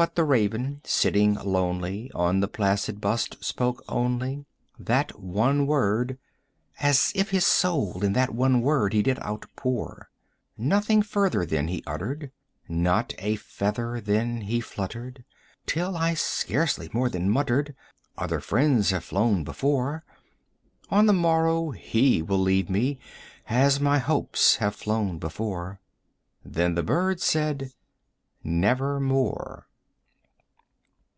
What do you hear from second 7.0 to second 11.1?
if his soul in that one word he did outpour. Nothing